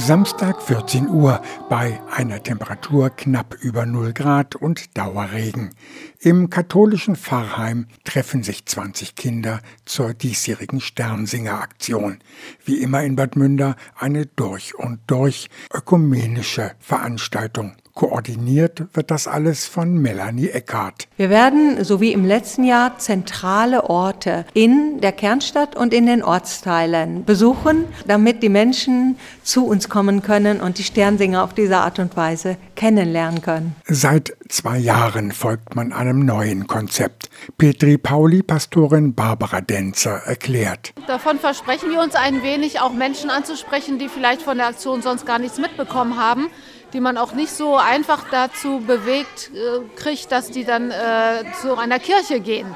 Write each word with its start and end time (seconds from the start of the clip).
Samstag 0.00 0.62
14 0.62 1.10
Uhr 1.10 1.42
bei 1.68 2.00
einer 2.10 2.42
Temperatur 2.42 3.10
knapp 3.10 3.54
über 3.60 3.84
0 3.84 4.14
Grad 4.14 4.56
und 4.56 4.96
Dauerregen. 4.96 5.74
Im 6.18 6.48
katholischen 6.48 7.16
Pfarrheim 7.16 7.86
treffen 8.04 8.42
sich 8.42 8.64
20 8.64 9.14
Kinder 9.14 9.60
zur 9.84 10.14
diesjährigen 10.14 10.80
Sternsinger-Aktion. 10.80 12.20
Wie 12.64 12.80
immer 12.82 13.02
in 13.02 13.14
Bad 13.14 13.36
Münder 13.36 13.76
eine 13.94 14.24
durch 14.24 14.74
und 14.74 15.00
durch 15.06 15.50
ökumenische 15.72 16.72
Veranstaltung. 16.78 17.76
Koordiniert 17.94 18.84
wird 18.94 19.10
das 19.10 19.26
alles 19.26 19.66
von 19.66 19.94
Melanie 19.94 20.48
Eckhardt. 20.48 21.08
Wir 21.16 21.30
werden, 21.30 21.82
so 21.84 22.00
wie 22.00 22.12
im 22.12 22.24
letzten 22.24 22.64
Jahr, 22.64 22.98
zentrale 22.98 23.90
Orte 23.90 24.44
in 24.54 25.00
der 25.00 25.12
Kernstadt 25.12 25.76
und 25.76 25.92
in 25.92 26.06
den 26.06 26.22
Ortsteilen 26.22 27.24
besuchen, 27.24 27.84
damit 28.06 28.42
die 28.42 28.48
Menschen 28.48 29.16
zu 29.42 29.66
uns 29.66 29.88
kommen 29.88 30.22
können 30.22 30.60
und 30.60 30.78
die 30.78 30.84
Sternsinger 30.84 31.42
auf 31.42 31.54
diese 31.54 31.78
Art 31.78 31.98
und 31.98 32.16
Weise 32.16 32.56
kennenlernen 32.76 33.42
können. 33.42 33.76
Seit 33.86 34.36
zwei 34.48 34.78
Jahren 34.78 35.32
folgt 35.32 35.74
man 35.74 35.92
einem 35.92 36.24
neuen 36.24 36.66
Konzept. 36.66 37.28
Petri 37.58 37.98
Pauli, 37.98 38.42
Pastorin 38.42 39.14
Barbara 39.14 39.60
Denzer, 39.60 40.22
erklärt. 40.24 40.92
Davon 41.06 41.38
versprechen 41.38 41.90
wir 41.90 42.00
uns 42.00 42.14
ein 42.14 42.42
wenig, 42.42 42.80
auch 42.80 42.92
Menschen 42.92 43.30
anzusprechen, 43.30 43.98
die 43.98 44.08
vielleicht 44.08 44.42
von 44.42 44.56
der 44.56 44.68
Aktion 44.68 45.02
sonst 45.02 45.26
gar 45.26 45.38
nichts 45.38 45.58
mitbekommen 45.58 46.18
haben 46.18 46.48
die 46.92 47.00
man 47.00 47.16
auch 47.16 47.32
nicht 47.32 47.52
so 47.52 47.76
einfach 47.76 48.26
dazu 48.30 48.80
bewegt 48.80 49.50
äh, 49.54 49.80
kriegt, 49.96 50.32
dass 50.32 50.50
die 50.50 50.64
dann 50.64 50.90
äh, 50.90 51.44
zu 51.60 51.76
einer 51.76 51.98
Kirche 51.98 52.40
gehen. 52.40 52.74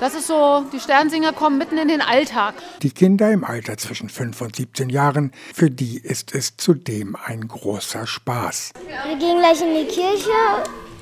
Das 0.00 0.14
ist 0.14 0.28
so, 0.28 0.64
die 0.72 0.80
Sternsinger 0.80 1.34
kommen 1.34 1.58
mitten 1.58 1.76
in 1.76 1.88
den 1.88 2.00
Alltag. 2.00 2.54
Die 2.80 2.90
Kinder 2.90 3.30
im 3.30 3.44
Alter 3.44 3.76
zwischen 3.76 4.08
5 4.08 4.40
und 4.40 4.56
17 4.56 4.88
Jahren, 4.88 5.30
für 5.52 5.70
die 5.70 5.98
ist 5.98 6.34
es 6.34 6.56
zudem 6.56 7.16
ein 7.22 7.46
großer 7.46 8.06
Spaß. 8.06 8.72
Wir 9.06 9.16
gehen 9.16 9.38
gleich 9.38 9.60
in 9.60 9.74
die 9.74 9.92
Kirche 9.92 10.30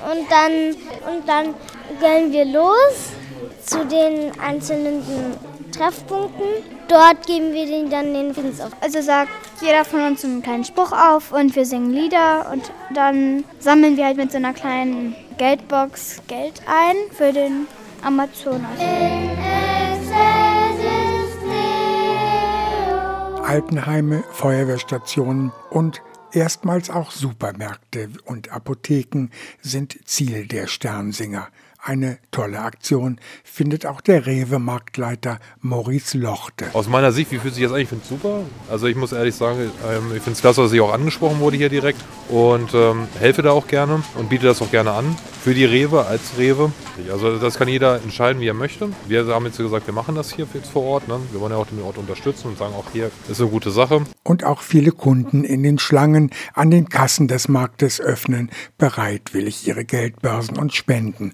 und 0.01 0.29
dann, 0.29 1.13
und 1.13 1.29
dann 1.29 1.55
gehen 2.01 2.33
wir 2.33 2.43
los 2.43 3.13
zu 3.65 3.85
den 3.85 4.37
einzelnen 4.37 5.01
Treffpunkten. 5.79 6.45
Dort 6.89 7.25
geben 7.25 7.53
wir 7.53 7.65
den 7.65 7.89
dann 7.89 8.13
den 8.13 8.33
Friedens 8.33 8.59
auf. 8.59 8.71
Also 8.81 9.01
sagt 9.01 9.31
jeder 9.61 9.85
von 9.85 10.01
uns 10.01 10.25
einen 10.25 10.41
kleinen 10.41 10.65
Spruch 10.65 10.91
auf 10.91 11.31
und 11.31 11.55
wir 11.55 11.65
singen 11.65 11.91
Lieder 11.91 12.51
und 12.51 12.69
dann 12.93 13.45
sammeln 13.59 13.95
wir 13.95 14.05
halt 14.05 14.17
mit 14.17 14.29
so 14.31 14.37
einer 14.37 14.53
kleinen 14.53 15.15
Geldbox 15.37 16.21
Geld 16.27 16.61
ein 16.67 16.95
für 17.11 17.31
den 17.31 17.67
Amazonas. 18.03 18.77
Altenheime, 23.45 24.23
Feuerwehrstationen 24.33 25.53
und 25.69 26.01
erstmals 26.33 26.89
auch 26.89 27.11
Supermärkte 27.11 28.09
und 28.25 28.51
Apotheken 28.51 29.29
sind 29.61 29.97
Ziel 30.05 30.45
der 30.45 30.67
Sternsinger. 30.67 31.47
Eine 31.81 32.19
tolle 32.31 32.59
Aktion 32.59 33.19
findet 33.43 33.85
auch 33.85 34.01
der 34.01 34.25
Rewe-Marktleiter 34.25 35.39
Maurice 35.61 36.17
Lochte. 36.17 36.65
Aus 36.73 36.89
meiner 36.89 37.13
Sicht, 37.13 37.31
wie 37.31 37.39
fühlt 37.39 37.53
sich 37.53 37.63
das 37.63 37.71
eigentlich? 37.71 37.83
Ich 37.83 37.89
finde 37.89 38.03
es 38.03 38.09
super. 38.09 38.41
Also 38.69 38.87
ich 38.87 38.97
muss 38.97 39.13
ehrlich 39.13 39.33
sagen, 39.33 39.71
ähm, 39.89 40.11
ich 40.13 40.21
finde 40.21 40.31
es 40.33 40.41
klasse, 40.41 40.61
dass 40.61 40.73
ich 40.73 40.81
auch 40.81 40.91
angesprochen 40.91 41.39
wurde 41.39 41.55
hier 41.55 41.69
direkt 41.69 41.99
und 42.27 42.73
ähm, 42.73 43.07
helfe 43.17 43.43
da 43.43 43.51
auch 43.51 43.67
gerne 43.67 44.03
und 44.15 44.29
biete 44.29 44.45
das 44.45 44.61
auch 44.61 44.69
gerne 44.69 44.91
an 44.91 45.15
für 45.41 45.53
die 45.53 45.63
Rewe 45.63 46.05
als 46.05 46.37
Rewe. 46.37 46.71
Also 47.11 47.37
das 47.37 47.57
kann 47.57 47.69
jeder 47.69 48.01
entscheiden, 48.03 48.41
wie 48.41 48.47
er 48.47 48.53
möchte. 48.53 48.89
Wir 49.07 49.25
haben 49.27 49.45
jetzt 49.45 49.57
gesagt, 49.57 49.87
wir 49.87 49.93
machen 49.93 50.15
das 50.15 50.33
hier 50.33 50.47
jetzt 50.53 50.69
vor 50.69 50.83
Ort. 50.83 51.07
Ne? 51.07 51.17
Wir 51.31 51.39
wollen 51.39 51.53
ja 51.53 51.57
auch 51.57 51.67
den 51.67 51.81
Ort 51.81 51.97
unterstützen 51.97 52.49
und 52.49 52.57
sagen, 52.57 52.73
auch 52.75 52.91
hier 52.91 53.09
ist 53.29 53.39
eine 53.39 53.49
gute 53.49 53.71
Sache. 53.71 54.03
Und 54.23 54.43
auch 54.43 54.61
viele 54.61 54.91
Kunden 54.91 55.45
in 55.45 55.63
den 55.63 55.79
Schlangen 55.79 56.31
an 56.53 56.71
den 56.71 56.89
Kassen 56.89 57.29
des 57.29 57.47
Marktes 57.47 58.01
öffnen 58.01 58.51
bereitwillig 58.77 59.65
ihre 59.65 59.85
Geldbörsen 59.85 60.57
und 60.57 60.73
spenden. 60.73 61.33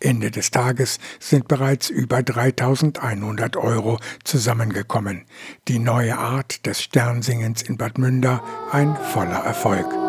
Ende 0.00 0.30
des 0.30 0.50
Tages 0.50 0.98
sind 1.20 1.46
bereits 1.46 1.90
über 1.90 2.22
3100 2.22 3.56
Euro 3.56 3.98
zusammengekommen. 4.24 5.24
Die 5.68 5.78
neue 5.78 6.18
Art 6.18 6.66
des 6.66 6.82
Sternsingens 6.82 7.62
in 7.62 7.76
Bad 7.76 7.98
Münder 7.98 8.42
ein 8.72 8.96
voller 9.12 9.44
Erfolg. 9.44 10.07